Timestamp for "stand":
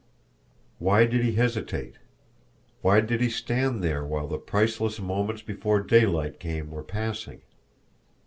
3.29-3.83